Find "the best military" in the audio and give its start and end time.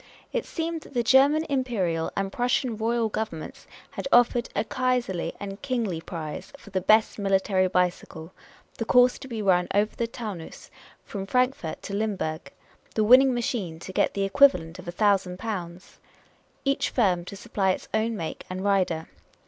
6.71-7.67